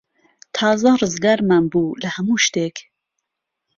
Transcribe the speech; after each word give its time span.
تازە 0.55 0.91
ڕزگارمان 1.01 1.63
بوو 1.71 1.97
لە 2.01 2.09
هەموو 2.15 2.41
شتێک. 2.45 2.75